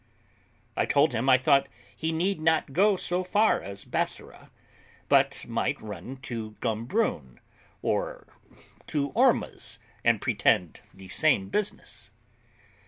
I 0.75 0.87
told 0.87 1.13
him 1.13 1.29
I 1.29 1.37
thought 1.37 1.69
he 1.95 2.11
need 2.11 2.41
not 2.41 2.73
go 2.73 2.97
so 2.97 3.23
far 3.23 3.61
as 3.61 3.85
Bassorah, 3.85 4.49
but 5.07 5.45
might 5.47 5.79
run 5.79 6.03
into 6.07 6.55
Gombroon, 6.59 7.37
or 7.83 8.25
to 8.87 9.09
Ormuz, 9.13 9.77
and 10.03 10.19
pretend 10.19 10.81
the 10.91 11.07
same 11.09 11.49
business. 11.49 12.09